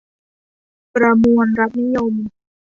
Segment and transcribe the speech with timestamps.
[0.93, 2.13] ประมวลรัฐนิยม